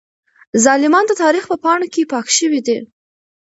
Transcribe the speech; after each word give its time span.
ظالمان 0.63 1.03
د 1.07 1.11
تاريخ 1.23 1.43
په 1.51 1.55
پاڼو 1.63 1.87
کې 1.93 2.09
پاک 2.11 2.27
شوي 2.37 2.59
دي. 2.67 2.77